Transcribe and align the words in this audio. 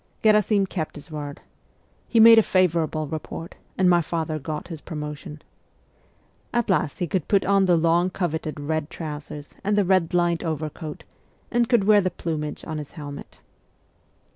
Gherasim 0.23 0.65
kept 0.65 0.95
his 0.95 1.11
word: 1.11 1.41
he 2.07 2.19
made 2.19 2.39
a 2.39 2.41
favourable 2.41 3.05
report, 3.05 3.53
and 3.77 3.87
my 3.87 4.01
father 4.01 4.39
got 4.39 4.69
his 4.69 4.81
promotion. 4.81 5.43
At 6.51 6.71
last 6.71 6.97
he 6.97 7.05
could 7.05 7.27
put 7.27 7.45
on 7.45 7.67
the 7.67 7.77
long 7.77 8.09
coveted 8.09 8.59
red 8.59 8.89
trousers 8.89 9.53
and 9.63 9.77
the 9.77 9.85
red 9.85 10.11
lined 10.15 10.43
overcoat, 10.43 11.03
and 11.51 11.69
could 11.69 11.83
wear 11.83 12.01
the 12.01 12.09
plumage 12.09 12.65
on 12.65 12.79
his 12.79 12.93
helmet. 12.93 13.41